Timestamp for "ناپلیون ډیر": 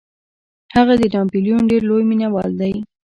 1.13-1.81